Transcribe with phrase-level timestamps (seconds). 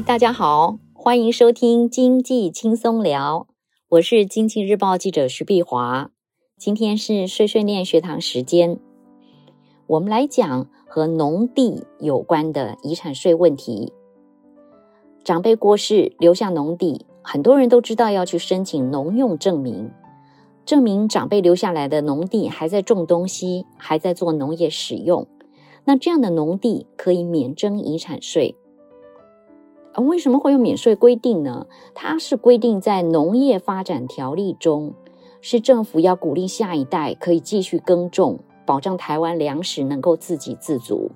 [0.00, 3.46] 大家好，欢迎收听经济轻松聊，
[3.90, 6.10] 我是经济日报记者徐碧华。
[6.56, 8.78] 今天是碎碎念学堂时间，
[9.86, 13.92] 我们来讲和农地有关的遗产税问题。
[15.22, 19.90] 长辈过世留下农地，很多人都知道要去申请农用证明，
[20.64, 25.26] 证明长辈留下来的农地还在种东西，还在做农业使用。
[25.84, 28.56] 那这样的农地可以免征遗产税。
[29.98, 31.66] 为什么会有免税规定呢？
[31.94, 34.94] 它是规定在农业发展条例中，
[35.40, 41.10] 是政府要鼓励下一代可以继续耕种，保障台湾粮食能够自给自足。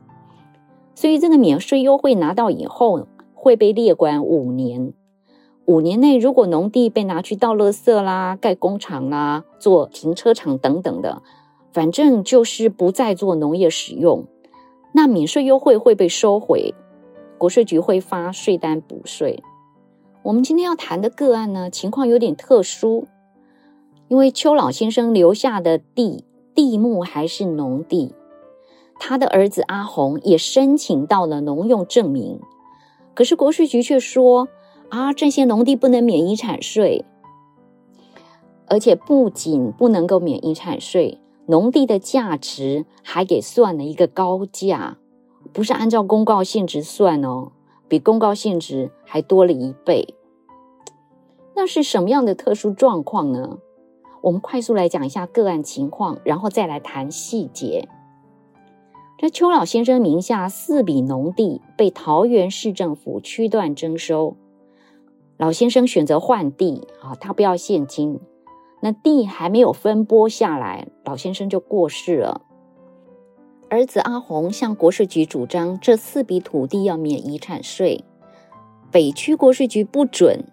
[0.95, 4.93] 所以这个免税优惠拿到以后，会被列管五年。
[5.65, 11.23] 五年内，如果农地被拿去倒垃圾啦、盖工厂啦、做停车场等等的，
[11.73, 14.27] 反正就是不再做农业使用，
[14.93, 16.75] 那免税优惠会被收回。
[17.39, 19.43] 国税局会发税单补税。
[20.23, 23.07] 我们今天要谈的个案呢，情况有点特殊，
[24.09, 28.15] 因为邱老先生留下的地地目还是农地，
[28.99, 32.41] 他的儿子阿红也申请到了农用证明，
[33.15, 34.49] 可是国税局却说
[34.89, 37.05] 啊，这些农地不能免遗产税，
[38.67, 44.97] 而且不仅不能够免遗产税，农地的价值还给算了一个高价。
[45.57, 47.51] 不是按照公告现值算哦，
[47.89, 50.15] 比公告现值还多了一倍。
[51.55, 53.57] 那是什么样的特殊状况呢？
[54.21, 57.89] 我们快速来讲一下个案情况，然后再来谈细节。
[59.17, 64.37] 这邱老先生名下四笔农地被桃园市政府区段征收，
[65.39, 68.21] 老先生选择换地啊，他不要现金。
[68.81, 72.43] 那地还没有分拨下来，老先生就过世了。
[73.69, 78.05] 儿子阿红向国税局主张这四笔土地要免遗产税，
[78.93, 80.45] 北区国税局不准。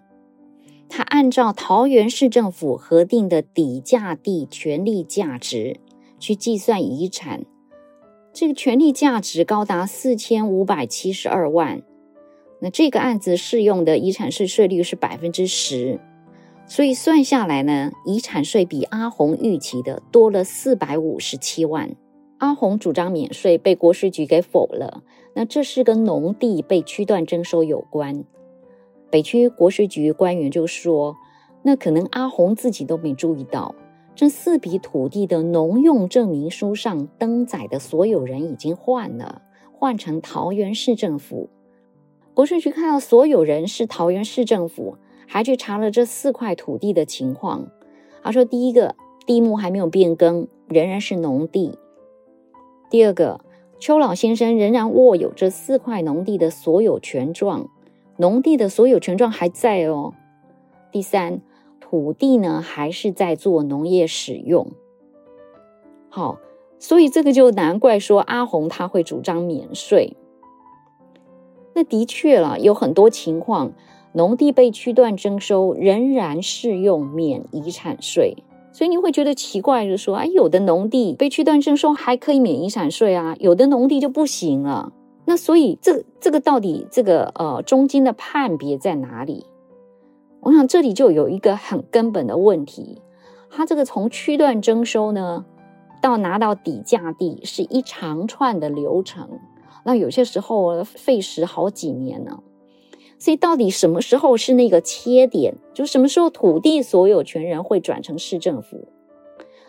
[0.88, 5.80] 他按照桃园市政府核定的底价地权利价值
[6.18, 7.44] 去计算遗产，
[8.32, 11.82] 这个权利价值高达四千五百七十二万。
[12.60, 16.00] 那这个案子适用的遗产税税率是百分之十，
[16.66, 21.94] 所以算下来呢，遗产税比阿红预期的多了四百五十七万。
[22.38, 25.02] 阿红主张免税，被国税局给否了。
[25.34, 28.24] 那这是跟农地被区段征收有关。
[29.10, 31.16] 北区国税局官员就说
[31.62, 33.74] ：“那可能阿红自己都没注意到，
[34.14, 41.48] 这四笔土地的农用证明书上登载的所有人已经换了，换成桃园市政府。
[42.34, 44.96] 国税局看到所有人是桃园市政府，
[45.26, 47.68] 还去查了这四块土地的情况。
[48.22, 48.96] 他说：第一个
[49.26, 51.78] 地目还没有变更，仍然是农地。”
[52.94, 53.40] 第二个，
[53.80, 57.68] 邱老先生仍然握有这四块农地的所有权状，
[58.18, 60.14] 农地的所有权状还在哦。
[60.92, 61.40] 第三，
[61.80, 64.68] 土地呢还是在做农业使用。
[66.08, 66.38] 好，
[66.78, 70.16] 所以这个就难怪说阿红他会主张免税。
[71.74, 73.72] 那的确了，有很多情况，
[74.12, 78.36] 农地被区段征收仍然适用免遗产税。
[78.74, 84.92] 所以你会觉得奇怪，就说：哎，有的农地被区段征收还可以免遗产税啊，有的农地就不行了。
[85.26, 89.46] 那所以这这个到底这个呃中间的判别在哪里？
[90.40, 93.00] 我想这里就有一个很根本的问题，
[93.48, 95.44] 它这个从区段征收呢，
[96.02, 99.38] 到拿到底价地是一长串的流程，
[99.84, 102.40] 那有些时候费时好几年呢。
[103.18, 105.54] 所以，到底什么时候是那个切点？
[105.72, 108.88] 就什么时候土地所有权人会转成市政府？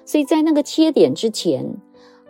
[0.03, 1.77] 所以在那个切点之前，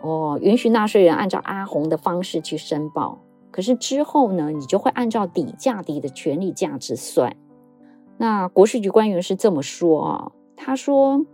[0.00, 3.18] 哦，允许纳税人按照阿红的方式去申报。
[3.50, 7.36] 可是之后呢，你就会按照底价底的权利价值算。
[8.18, 11.24] 那国税局官员是这么说啊，他说，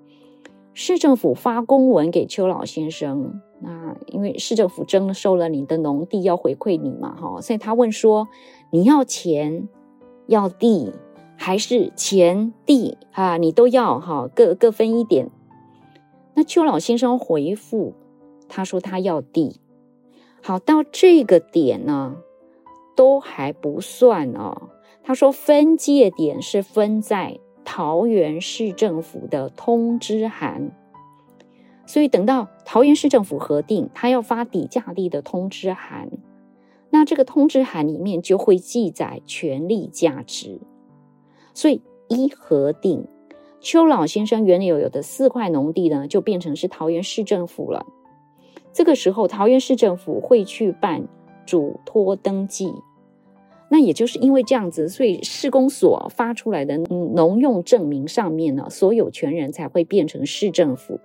[0.73, 8.29] 市政府发公文给邱老先生，那因为市政府征收了你的农地，要回馈你嘛，哈，所以他问说，
[8.71, 9.69] 你要钱？
[10.29, 10.93] 要地
[11.37, 13.37] 还是钱地啊？
[13.37, 15.31] 你都要哈，各各分一点。
[16.35, 17.95] 那邱老先生回复，
[18.49, 19.61] 他说他要地。
[20.43, 22.17] 好，到这个点呢，
[22.97, 24.71] 都还不算哦。
[25.03, 30.71] 他说分界点是分在桃园市政府的通知函，
[31.87, 36.09] 所以等到桃园市政府核定，他要发底价地的通知函。
[36.91, 40.61] 那这个通知函里面就会记载权利价值，
[41.55, 43.07] 所以一核定，
[43.61, 47.87] 邱老先生原有有的四块农地呢，就变成是桃园市政府了。
[48.73, 51.09] 这个时候，桃园市政府会去办
[51.47, 52.73] 嘱托登记。
[53.71, 61.01] 那也就是因为这样子，所以市公所发出来的农用证明上面呢，所有权人才会变成市政府。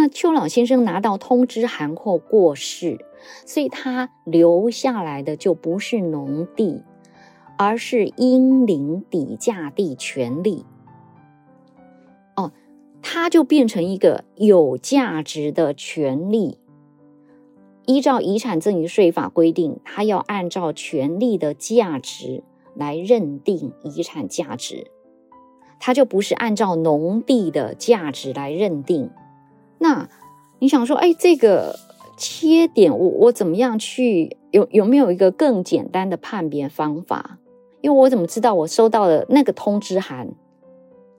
[0.00, 3.04] 那邱老先生拿到通知函后过世，
[3.44, 6.84] 所以他留下来的就不是农地，
[7.56, 10.64] 而是应领抵价地权利。
[12.36, 12.52] 哦，
[13.02, 16.58] 他就变成一个有价值的权利。
[17.84, 22.44] 依照遗产赠与税法规定，他要按照权利的价值
[22.76, 24.92] 来认定遗产价值，
[25.80, 29.10] 他就不是按照农地的价值来认定。
[29.78, 30.08] 那
[30.58, 31.78] 你想说，哎，这个
[32.16, 37.38] 切点我我怎么样去有有没有一个更简单的判别方法？
[37.80, 40.28] 因为我怎么知道我收到的那个通知函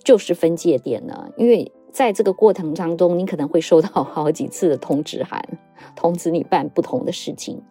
[0.03, 1.29] 就是分界点呢？
[1.37, 5.41] 因为在这个过程当中，你可能会收到好几次的通知函，
[5.95, 7.61] 通知你办不同的事情。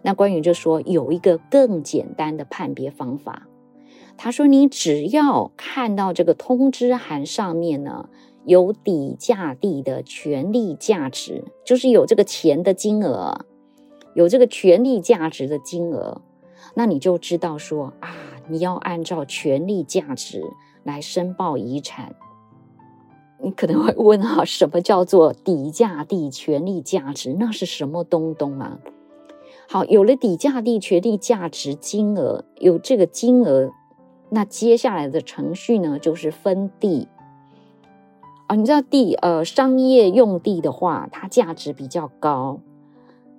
[0.00, 3.46] 那关羽就说有一个更简单的判别方法，
[4.16, 8.08] 他说你只要看到这个通知函上面呢。
[8.48, 13.44] 有底价地的权利价值，就是有这个钱的金额，
[14.14, 16.22] 有这个权利价值的金额，
[16.72, 18.08] 那你就知道说啊，
[18.48, 20.42] 你要按照权利价值
[20.82, 22.16] 来申报遗产。
[23.42, 27.36] 你可能会问啊，什么叫做底价地权利价值？
[27.38, 28.78] 那是什么东东啊？
[29.68, 33.70] 好，有了底价地权利价值金额，有这个金额，
[34.30, 37.08] 那接下来的程序呢，就是分地。
[38.48, 42.60] 啊，你知道地呃，商业用地的话，它价值比较高；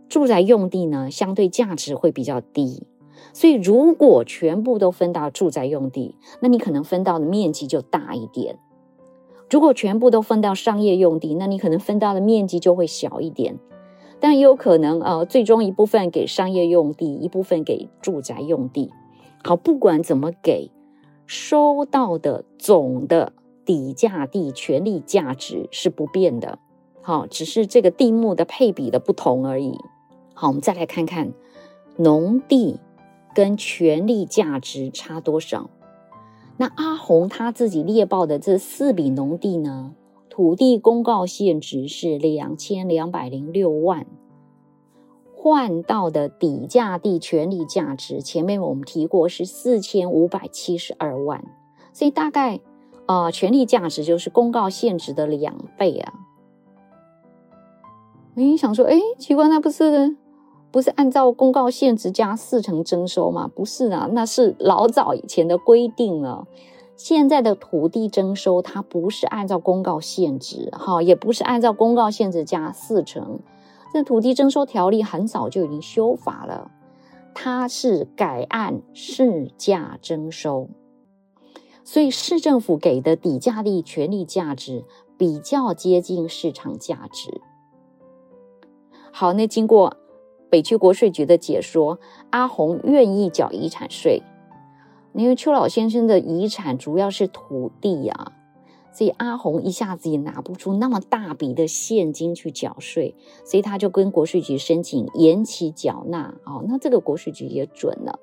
[0.07, 2.85] 住宅用地呢，相对价值会比较低。
[3.33, 8.55] 所以，如果全部都分到住宅用地，那你可能分到的面积就大一点；
[9.49, 13.57] 如果全部都分到商业用地，那你可能分到的面积就会小一点。
[14.19, 18.91] 但也有可能呃，最终一部分给商业用地，一部分给住宅用地。
[19.43, 20.69] 好，不管怎么给，
[21.25, 23.33] 收到的总的。
[23.69, 26.57] 底价地权利价值是不变的，
[27.03, 29.77] 好，只是这个地目的配比的不同而已。
[30.33, 31.33] 好，我们再来看看
[31.95, 32.79] 农地
[33.35, 35.69] 跟权利价值差多少。
[36.57, 39.93] 那阿红他自己猎报的这四笔农地呢，
[40.31, 44.07] 土地公告现值是两千两百零六万，
[45.35, 51.45] 换到的底价地权利价值，前面我们提过是四千五百七十二万，
[51.93, 52.61] 所以大概。
[53.09, 56.13] 啊、权利价值就是公告限值的两倍啊！
[58.35, 60.15] 你想说，哎，奇怪，那不是
[60.69, 63.49] 不是按照公告限值加四成征收吗？
[63.55, 66.45] 不是啊，那是老早以前的规定了。
[66.95, 73.39] 现在的土地征收，它不是按照公告限值，哈，也不是按照公告限值加四成。
[73.91, 76.69] 这土地征收条例很早就已经修法了，
[77.33, 80.69] 它是改按市价征收。
[81.83, 84.85] 所以市政府给的底价地权利价值
[85.17, 87.41] 比较接近市场价值。
[89.11, 89.97] 好，那经过
[90.49, 91.99] 北区国税局的解说，
[92.29, 94.21] 阿红愿意缴遗产税。
[95.13, 98.31] 因为邱老先生的遗产主要是土地啊，
[98.93, 106.35] 所以阿红一下子也拿不出那么大笔的现金去缴税，所以他就跟国税局申请延期缴纳。
[106.45, 108.19] 哦，那这个国税局也准了。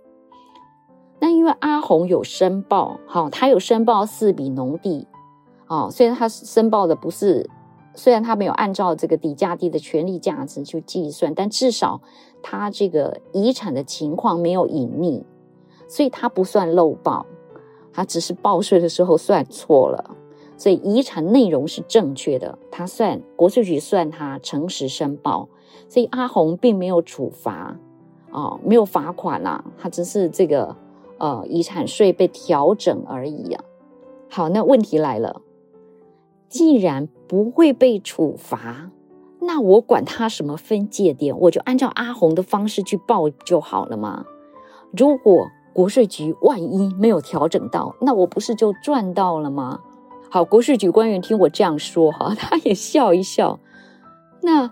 [1.19, 5.07] 那因为阿红有申报，好，他有申报四笔农地，
[5.67, 7.49] 哦，虽然他申报的不是，
[7.95, 12.03] 虽然他没有按照这个底价地的权利价值去计算，但至少
[12.43, 15.23] 他这个遗产的情况没有隐匿，
[15.89, 17.25] 所以他不算漏报，
[17.95, 20.15] 他只是报税的时候算错了，
[20.59, 25.49] 所以遗产内容是正确的，他算国税局算他诚实申报，
[25.89, 27.75] 所以阿红并没有处罚，
[28.31, 30.77] 哦，没有罚款啦，他只是这个。
[31.19, 33.65] 呃，遗产税被调整而已啊。
[34.29, 35.41] 好，那问题来了，
[36.49, 38.91] 既然不会被处罚，
[39.41, 44.25] 那我管他什么分界点，我就按照阿红的方式去报就好了嘛。
[44.97, 49.81] 如果国税局万一没有调整到，那我不是就赚到了吗？
[50.31, 53.61] 好，国税局官员听我这样说哈， 他也笑一笑。
[54.43, 54.71] 那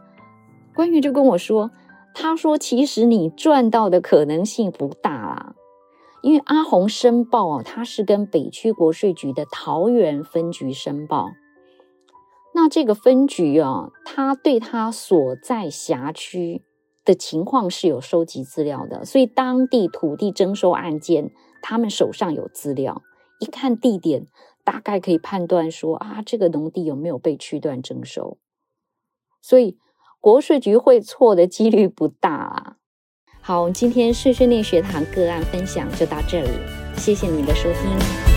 [0.75, 1.71] 官员就跟我说，
[2.15, 5.55] 他说其实你赚到的可能性不大啦。
[6.25, 11.33] 因为阿红申报啊，他是跟北区国税局的桃园分局申报，
[12.55, 16.63] 那这个分局啊，他对他所在辖区
[17.05, 23.03] 的情况是有收集资料的，所以当地土地征收案件，他们手上有资料，
[23.39, 24.27] 一看地点，
[24.65, 28.39] 大概可以判断说啊，这个农地有没有被区段征收，
[29.43, 29.77] 所以
[30.23, 32.77] 国税局会错的几率不大啊。
[33.47, 36.49] 好，今天碎碎念学堂个案分享就到这里，
[36.97, 38.34] 谢谢您的收听。